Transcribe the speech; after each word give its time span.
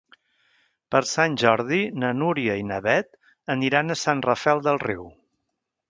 Per 0.95 1.01
Sant 1.09 1.35
Jordi 1.41 1.79
na 2.05 2.11
Núria 2.23 2.57
i 2.63 2.65
na 2.73 2.81
Beth 2.89 3.55
aniran 3.59 3.89
a 3.89 4.01
Sant 4.07 4.29
Rafel 4.31 4.69
del 4.71 4.85
Riu. 4.89 5.11